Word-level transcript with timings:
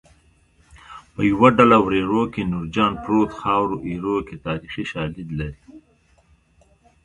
په 1.13 1.21
یوه 1.31 1.49
ډله 1.57 1.77
وریرو 1.85 2.23
کې 2.33 2.49
نورجان 2.53 2.91
پروت 3.03 3.31
خاورو 3.41 3.75
ایرو 3.87 4.17
کې 4.27 4.35
تاریخي 4.47 4.83
شالید 4.91 5.29
لري 5.39 5.59